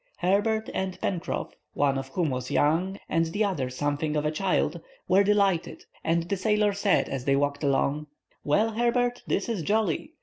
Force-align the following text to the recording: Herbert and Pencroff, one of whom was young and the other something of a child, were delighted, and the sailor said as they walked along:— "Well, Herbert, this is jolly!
Herbert 0.17 0.67
and 0.73 0.99
Pencroff, 0.99 1.51
one 1.75 1.95
of 1.95 2.07
whom 2.07 2.31
was 2.31 2.49
young 2.49 2.97
and 3.07 3.27
the 3.27 3.43
other 3.45 3.69
something 3.69 4.15
of 4.15 4.25
a 4.25 4.31
child, 4.31 4.81
were 5.07 5.23
delighted, 5.23 5.83
and 6.03 6.23
the 6.23 6.37
sailor 6.37 6.73
said 6.73 7.07
as 7.07 7.25
they 7.25 7.35
walked 7.35 7.63
along:— 7.63 8.07
"Well, 8.43 8.71
Herbert, 8.71 9.21
this 9.27 9.47
is 9.47 9.61
jolly! 9.61 10.13